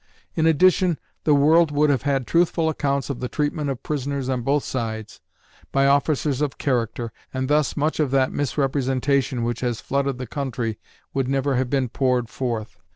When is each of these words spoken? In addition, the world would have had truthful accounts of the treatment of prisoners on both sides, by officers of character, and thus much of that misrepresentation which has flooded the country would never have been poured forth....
In 0.33 0.47
addition, 0.47 0.97
the 1.25 1.35
world 1.35 1.69
would 1.69 1.91
have 1.91 2.01
had 2.01 2.25
truthful 2.25 2.69
accounts 2.69 3.11
of 3.11 3.19
the 3.19 3.29
treatment 3.29 3.69
of 3.69 3.83
prisoners 3.83 4.29
on 4.29 4.41
both 4.41 4.63
sides, 4.63 5.21
by 5.71 5.85
officers 5.85 6.41
of 6.41 6.57
character, 6.57 7.13
and 7.31 7.47
thus 7.47 7.77
much 7.77 7.99
of 7.99 8.09
that 8.09 8.31
misrepresentation 8.31 9.43
which 9.43 9.59
has 9.61 9.79
flooded 9.79 10.17
the 10.17 10.25
country 10.25 10.79
would 11.13 11.27
never 11.27 11.53
have 11.53 11.69
been 11.69 11.87
poured 11.87 12.29
forth.... 12.31 12.79